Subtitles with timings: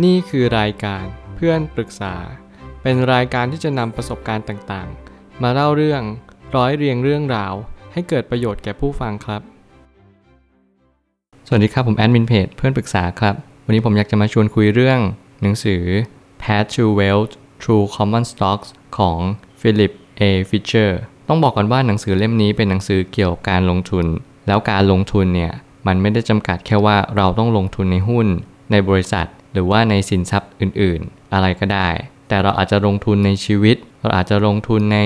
[0.00, 1.04] นี่คือรายการ
[1.36, 2.14] เพื่อนปรึกษา
[2.82, 6.02] เป็นรายการที่จะนำประสบการณ์ต่างๆ มาเล่าเรื่อง
[6.56, 7.54] ร้อยเรียงเรื่องราว
[7.92, 9.42] ให้เกิดประโยชน์แก่ผู้ฟังครับ
[11.46, 13.34] สวัสดีครับผมแอดมินเพจเพื่อนปรึกษาครับ
[13.64, 14.98] วันนี้ผมอยากจะมาชวนคุยเรื่อง
[15.42, 15.82] หนังสือ
[16.42, 17.32] Path to Wealth
[17.62, 18.68] True Common Stocks
[18.98, 19.18] ของ
[19.60, 20.22] Philip A.
[20.50, 20.90] Fisher
[21.28, 24.06] ต้องบอกก่อนว่าหนังสือเล่มนี้เป็นหนังสือเกี่ยวกับการลงทุน
[24.46, 25.52] แล้วการลงทุนเนี่ย
[25.86, 28.26] มันไม่ได้จำกัดแค่ว่าเราต้องลงทุนในหุ้น
[28.70, 31.88] ในบริษัท หรือว่าในสินทรัพย์อื่นๆ อะไรก็ได้
[32.28, 34.98] แต่เราอาจจะลงทุนในชีวิต เราอาจจะลงทุนใน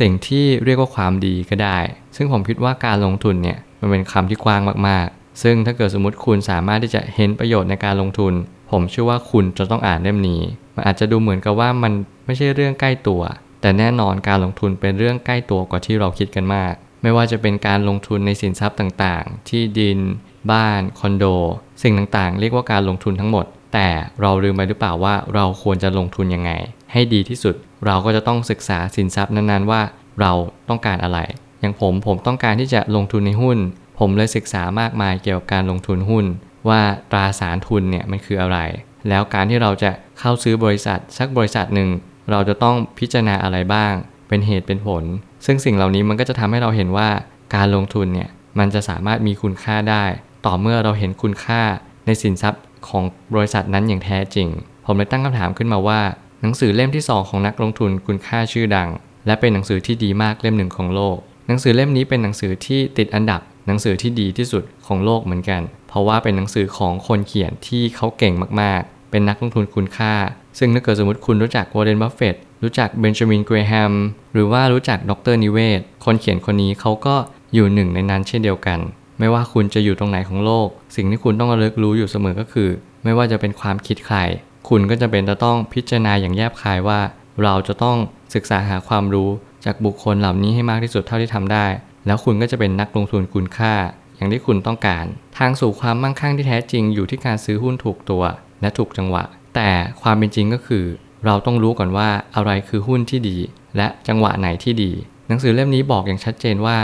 [0.00, 1.78] สิ่งที่เรียกว่าความดีก็ได้
[2.16, 8.32] ซึ่งผมคิดว่าการลงทุนเนี่ยมันเป็นคำที่กว้างมากๆ ซึ่งถ้าเกิดสมมติคุณสามารถที่จะเห็นประโยชน์ในการลงทุน
[8.70, 10.42] ผมเชื่อว่าคุณจะต้องอ่านเล่มนี้
[10.74, 11.92] มันอาจจะดูเหมือนกับว่ามัน
[12.26, 13.22] ไม่ใช่เรื่องใกล้ตัว
[13.60, 19.98] แต่แน่นอนการลงทุนเป็นเรื่องใกล้ตัวกว่าที่เราคิดกันมาก ไม่ว่าจะเป็นการลงทุนในสินทรัพย์ต่างๆ ที่ดิน
[20.52, 21.24] บ้าน คอนโด
[21.82, 23.46] สิ่งต่างๆ เรียกว่าการลงทุนทั้งหมด
[23.78, 23.90] แต่
[24.20, 26.50] เราลืมไปหรือเปล่าว่าเราควรจะลงทุนยังไง
[26.92, 27.54] ให้ดีที่สุด
[27.86, 29.82] เราก็จะต้องศึกษาสินทรัพย์นั้นๆว่า
[30.20, 30.32] เรา
[30.68, 31.18] ต้องการอะไร
[31.60, 33.58] อย่างผมผมต้องการที่จะลงทุนในหุ้น
[33.98, 36.24] ผมเลยศึกษามากมายเกี่ยวกับการลงทุนหุ้น
[36.68, 38.58] ว่าตราสารทุนเนี่ยมันคืออะไร
[39.08, 41.88] แล้วการที่เราจะเข้าซื้อบริษัทสักบริษัทหนึ่ง
[42.30, 43.92] เราจะต้องพิจารณาอะไรบ้าง
[44.28, 45.04] เป็นเหตุเป็นผล
[45.46, 47.08] ซึ่งสิ่งเหล่านี้มันก็จะทำให้เราเห็นว่า
[47.54, 50.04] การลงทุนเนี่ยมันจะสามารถมีคุณค่าได้
[50.46, 51.62] ต่อเมื่อเราเห็นคุณค่า
[52.06, 54.48] ในสินทรัพย์ ของบริษัทนั้นอย่างแท้จริง
[54.84, 56.00] ผมเลยตั้งคำถามขึ้นมาว่า
[56.42, 58.88] หนังสือเล่มที่ 2 ของนักลงทุนคุณค่าชื่อดัง
[59.26, 70.14] และเป็นหนังสือที่ดีมากเล่มหนึ่งของโลก หนังสือเล่มนี้เป็นหนังสือที่ติดอันดับ หนังสือที่ดีที่สุดของโลกเหมือนกัน เพราะว่าเป็นหนังสือของคนเขียนที่เขาเก่งมากๆ เป็นนักลงทุนคุณค่า
[70.58, 73.92] ซึ่งถ้าเกิดสมมติคุณรู้จักวอร์เรนบัฟเฟตรู้จักเบนจามินเกรแฮม
[74.32, 77.16] หรือว่ารู้จักดร.นิเวศน์คนเขียนคนนี้เขาก็
[77.54, 78.78] อยู่หนึ่งในนั้นเช่นเดียวกัน
[79.18, 82.68] ไม่ว่าคุณจะอยู่ตรงไหนของโลก สิ่งที่คุณต้องระลึกรู้อยู่เสมอก็คือ
[83.04, 84.18] ไม่ว่าจะเป็นความคิดใคร
[84.68, 87.00] คุณก็จำเป็นจะต้องพิจารณาอย่างแยบคายว่า
[87.42, 87.96] เราจะต้อง
[88.34, 89.30] ศึกษาหาความรู้
[89.64, 91.66] จากบุคคลเหล่านี้ให้มากที่สุดเท่าที่ทำได้
[92.06, 93.74] แล้วคุณก็จะเป็นนักลงทุนคุณค่า
[94.16, 95.04] อย่างที่คุณต้องการ
[95.38, 98.22] ทางสู่ความมั่งคั่งที่แท้จริงอยู่ที่การซื้อหุ้นถูกตัว
[98.60, 99.24] และถูกจังหวะ
[99.54, 99.70] แต่
[100.02, 100.84] ความเป็นจริงก็คือ
[101.24, 103.36] เราต้องรู้ก่อนว่าอะไรคือหุ้นที่ดี
[103.76, 104.92] และจังหวะไหนที่ดี
[105.28, 106.78] หนังสือเล่มนี้บอกอย่างชัดเจนว่า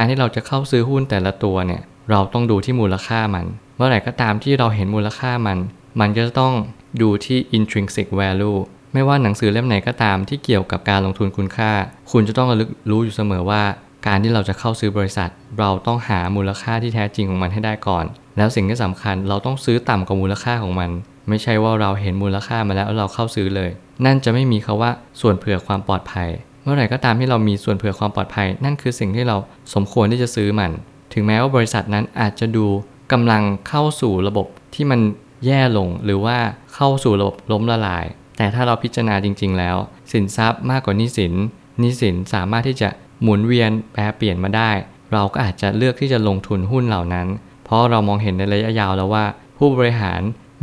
[0.00, 5.58] การที่เราจะเข้าซื้อหุ้นแต่ละตัวเนี่ยเราต้องดูที่มูลค่ามัน เมื่อไหร่ก็ตามที่เราเห็นมูลค่ามัน
[6.00, 6.52] มันจะต้อง
[7.02, 8.58] ดูที่ intrinsic value
[8.92, 11.72] ไม่ว่าหนังสือเล่มไหนก็ตามที่เกี่ยวกับการลงทุนคุณค่า
[12.10, 13.62] คุณจะต้องระลึกรู้อยู่เสมอว่า
[14.06, 18.04] การที่เราจะเข้าซื้อบริษัท เราต้องหามูลค่าที่แท้จริงของมันให้ได้ก่อน
[18.36, 20.90] แล้วสิ่งที่สำคัญเราต้องซื้อต่ำกว่ามูลค่าของมัน
[21.28, 23.70] ไม่ใช่ว่าเราเห็นมูลค่ามาแล้วเราเข้าซื้อเลย
[24.04, 26.28] นั่นจะไม่มีคาว่าส่วนเผื่อความปลอดภัย
[26.68, 29.36] มื่อไหร่ก็ตามที่เรามีส่วนเผื่อความปลอดภัย นั่นคือสิ่งที่เรา
[29.74, 30.70] สมควรที่จะซื้อมัน
[31.12, 32.66] ถึงแม้ว่าบริษัทนั้นอาจจะดู
[33.12, 35.00] กำลังเข้าสู่ระบบที่มัน
[35.46, 36.38] แย่ลงหรือว่า
[36.74, 38.04] เข้าสู่ระบบล้มละลาย
[38.36, 39.76] แต่ถ้าเราพิจารณาจริง ๆ แล้ว
[40.12, 41.32] สินทรัพย์มากกว่านี้สิน
[41.82, 42.88] นี้สินสามารถที่จะ
[43.22, 44.70] หมุนเวียนแปรเปลี่ยนมาได้
[45.12, 47.26] เราก็อาจจะเลือกที่จะลงทุนหุ้นเหล่านั้น
[47.64, 49.24] เพราะเรามองเห็นในระยะยาวแล้วว่า
[49.58, 50.20] ผู้บริหาร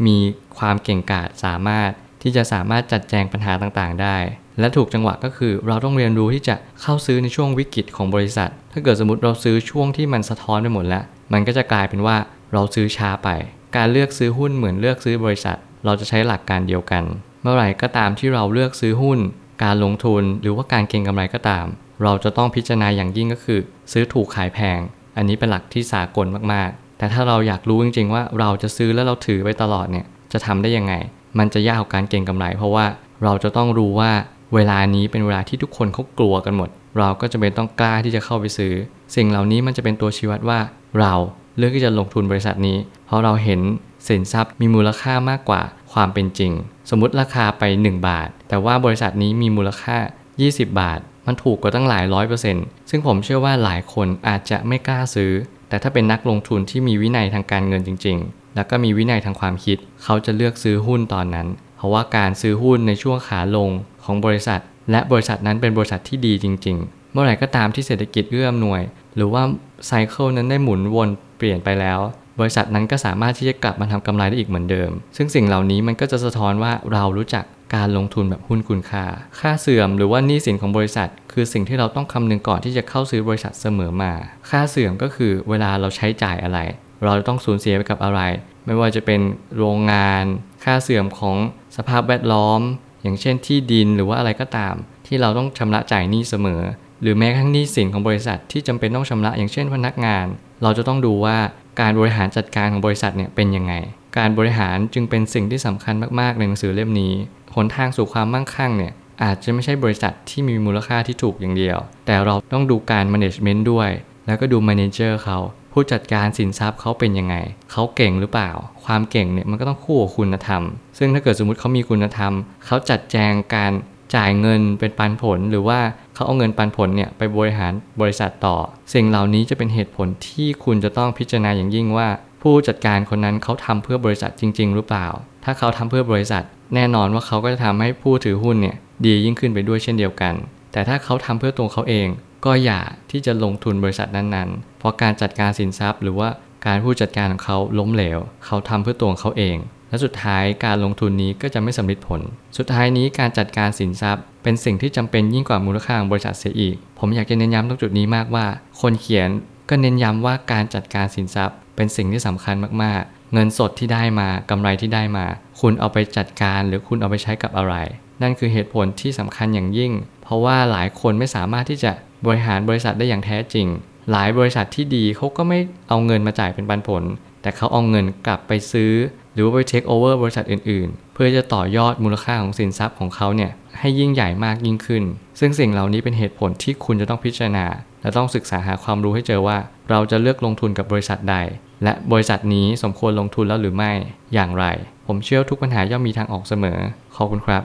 [0.07, 0.17] มี
[0.57, 1.89] ความเก่งกาจสามารถ
[2.27, 4.17] ที่จะสามารถจัดแจงปัญหาต่างๆ ได้
[4.59, 11.03] และถูกจังหวะก็คือเราต้องเรียนรู้ที่จะเข้าซื้อในช่วงวิกฤตของบริษัท ถ้าเกิดสมมติเราซื้อช่วงที่มันสะท้อนไปหมดแล้ว
[11.33, 12.17] มันก็จะกลายเป็นว่า
[12.53, 13.29] เราซื้อช้าไป
[13.75, 17.03] การเลือกซื้อหุ้นเหมือนเลือกซื้อบริษัท เราจะใช้หลักการเดียวกัน
[17.41, 19.19] เมื่อไหร่ก็ตามที่เราเลือกซื้อหุ้น
[19.63, 21.65] การลงทุนหรือว่าการเก็งกำไรก็ตาม
[22.03, 23.59] เราจะต้องพิจารณาอย่างยิ่งก็คือ
[23.91, 24.79] ซื้อถูกขายแพง
[25.17, 30.93] อันนี้เป็นหลักที่สากลมากๆ แต่ถ้าเราอยากรู้จริงๆว่าเราจะซื้อแล้วเราถือไปตลอดเนี่ยจะทำได้ยังไง
[31.37, 32.85] มันจะยากกว่าการเก็งกำไร เพราะว่า
[33.23, 34.11] เราจะต้องรู้ว่า
[34.53, 36.69] เวลานี้เป็นเวลาที่ทุกคนเขากลัวกันหมด
[36.99, 38.73] เราก็จะเป็นต้องกล้าที่จะเข้าไปซื้อ
[39.15, 40.59] สิ่งเหล่านี้มันจะเป็นตัวชี้วัดว่า
[40.99, 41.13] เรา
[41.57, 43.59] เลือกที่จะลงทุนบริษัทนี้ เพราะเราเห็น
[44.07, 45.61] สินทรัพย์มีมูลค่ามากกว่า
[45.93, 46.51] ความเป็นจริง
[46.89, 49.97] สมมุติราคาไป 1 บาท แต่ว่าบริษัทนี้มีมูลค่า
[50.37, 55.31] 20 บาท มันถูกกว่าตั้งหลายร้อยเปอร์เซ็นต์ซึ่งผมเชื่อว่าหลายคนอาจจะไม่กล้าซื้อ
[55.69, 58.19] แต่ถ้าเป็นนักลงทุนที่มีวินัยทางการเงินจริง
[58.55, 63.69] แล้วก็มีวินัยทางความคิด เขาจะเลือกซื้อหุ้นตอนนั้น เพราะว่าการซื้อหุ้นในช่วงขาลง
[64.03, 64.61] ของบริษัท
[64.91, 68.81] และบริษัทนั้นเป็นบริษัทที่ดีจริง ๆ เมื่อไหร่ก็ตามที่เศรษฐกิจเอื้ออำนวย
[69.15, 69.43] หรือว่า
[69.87, 71.99] ไซเคิลนั้นได้หมุนวนเปลี่ยนไปแล้ว
[72.39, 79.05] บริษัทนั้นก็สามารถที่จะกลับมาทำกำไรได้อีกเหมือนเดิม ซึ่งสิ่งเหล่านี้มันก็จะสะท้อนว่าเรารู้จักการลงทุนแบบหุ้นคุณค่า
[79.39, 84.13] ค่าเสื่อมหรือว่าหนี้สินของบริษัท คือสิ่งที่เราต้องคำนึงก่อนที่จะเข้าซื้อบริษัทเสมอมา
[84.49, 86.59] ค่าเสื่อมก็คือเวลาเราใช้จ่ายอะไร
[87.05, 88.21] เราจะต้องสูญเสียไปกับอะไร
[88.65, 89.21] ไม่ว่าจะเป็น
[89.57, 90.23] โรงงาน
[90.63, 91.37] ค่าเสื่อมของ
[91.77, 92.61] สภาพแวดล้อม
[93.03, 94.75] อย่างเช่นที่ดินหรือว่าอะไรก็ตาม
[95.07, 96.61] ที่เราต้องชำระจ่ายหนี้เสมอ
[97.01, 100.25] หรือแม้กระทั่งหนี้สินของบริษัทที่จำเป็นต้องชำระอย่างเช่นพนักงาน
[100.63, 101.37] เราจะต้องดูว่า
[101.81, 103.73] การบริหารจัดการของบริษัทเนี่ยเป็นยังไง
[104.17, 107.13] การบริหารจึงเป็นสิ่งที่สำคัญมากๆในหนังสือเล่มนี้
[107.55, 108.93] หนทางสู่ความมั่งคั่งเนี่ย
[109.23, 113.89] อาจจะไม่ใช่บริษัทที่มีมูลค่าที่ถูกอย่างเดียว แต่เราต้องดูการ management ด้วย
[114.25, 115.37] แล้วก็ดู manager เขา
[115.77, 117.35] ผู้จัดการสินทรัพย์เขาเป็นยังไง
[117.71, 118.51] เขาเก่งหรือเปล่า
[118.85, 120.63] ความเก่งเนี่ยมันก็ต้องคู่กับคุณธรรม
[120.97, 122.33] ซึ่งถ้าเกิดสมมติเขามีคุณธรรม
[122.65, 123.71] เขาจัดแจงการ
[124.15, 125.79] จ่ายเงินเป็นปันผล หรือว่า
[126.15, 128.57] เขาเอาเงินปันผลเนี่ยไปบริหารบริษัทต่อ
[128.93, 132.07] สิ่งเหล่านี้จะเป็นเหตุผลที่คุณจะต้องพิจารณาอย่างยิ่งว่า
[132.41, 135.07] ผู้จัดการคนนั้นเขาทำเพื่อบริษัทจริง ๆ หรือเปล่า
[135.43, 136.43] ถ้าเขาทำเพื่อบริษัท
[136.75, 138.75] แน่นอนว่าเขาก็จะทำให้ผู้ถือหุ้นเนี่ย
[139.05, 140.33] ดียิ่งขึ้นไปด้วยเช่นเดียวกัน
[140.71, 142.07] แต่ถ้าเขาทำเพื่อตัวเขาเอง
[142.45, 142.81] ก็อย่า
[143.11, 146.29] ที่จะลงทุนบริษัทนั้นๆ เพราะการจัดการสินทรัพย์ หรือว่า
[146.65, 149.57] การผู้จัดการของเขาล้มเหลว เขาทำเพื่อตัวของเขาเอง
[149.89, 152.21] และสุดท้ายการลงทุนนี้ก็จะไม่สำเร็จผล
[152.57, 158.45] สุดท้ายนี้การจัดการสินทรัพย์ เป็นสิ่งที่จำเป็นยิ่งกว่ามูลค่าของบริษัทเสียอีก ผมอยากจะเน้นย้ำตรงจุดนี้มากว่า
[158.81, 159.29] คนเขียน
[159.69, 165.25] ก็เน้นย้ำว่าการจัดการสินทรัพย์ เป็นสิ่งที่สำคัญมากๆ เงินสดที่ได้มากำไรที่ได้มา
[165.61, 167.75] คุณเอาไปจัดการหรือคุณเอาไปใช้กับอะไร
[168.21, 169.91] นั่นคือเหตุผลที่สำคัญอย่างยิ่ง
[170.23, 171.91] เพราะว่าหลายคนไม่สามารถที่จะ
[172.25, 173.67] บริหารบริษัทได้อย่างแท้จริง
[174.11, 175.59] หลายบริษัทที่ดีเขาก็ไม่
[175.89, 177.03] เอาเงินมาจ่ายเป็นปันผล
[177.41, 178.91] แต่เขาเอาเงินกลับไปซื้อ
[179.33, 185.03] หรือว่าไปเทคโอเวอร์บริษัทอื่น ๆ เพื่อจะต่อยอดมูลค่าของสินทรัพย์ของเขาเนี่ยให้ยิ่งใหญ่มากยิ่งขึ้น
[185.39, 187.65] ซึ่งสิ่งเหล่านี้เป็นเหตุผลที่คุณจะต้องพิจารณา
[188.01, 189.57] และต้องศึกษาหาความรู้ให้เจอว่า
[189.89, 191.35] เราจะเลือกลงทุนกับบริษัทใด
[191.83, 193.91] และบริษัทนี้สมควรลงทุนแล้วหรือไม่
[194.33, 194.65] อย่างไร
[195.07, 196.79] ผมเชื่อทุกปัญหาย่อมมีทางออกเสมอ
[197.15, 197.63] ขอบคุณครับ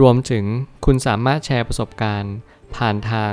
[0.00, 0.44] รวมถึง
[0.84, 2.34] คุณสามารถแชร์ประสบการณ์
[2.76, 3.32] ผ่านทาง